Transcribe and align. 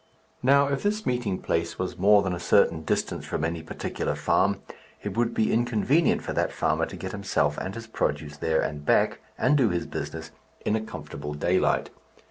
Now, 0.41 0.65
if 0.65 0.81
this 0.81 1.05
meeting 1.05 1.37
place 1.43 1.77
was 1.77 1.95
more 1.99 2.23
than 2.23 2.33
a 2.33 2.39
certain 2.39 2.81
distance 2.81 3.23
from 3.23 3.43
any 3.43 3.61
particular 3.61 4.15
farm, 4.15 4.63
it 5.03 5.15
would 5.15 5.35
be 5.35 5.53
inconvenient 5.53 6.23
for 6.23 6.33
that 6.33 6.51
farmer 6.51 6.87
to 6.87 6.97
get 6.97 7.11
himself 7.11 7.55
and 7.59 7.75
his 7.75 7.85
produce 7.85 8.37
there 8.37 8.61
and 8.61 8.83
back, 8.83 9.19
and 9.37 9.55
to 9.59 9.65
do 9.65 9.69
his 9.69 9.85
business 9.85 10.31
in 10.65 10.75
a 10.75 10.81
comfortable 10.81 11.35
daylight. 11.35 11.91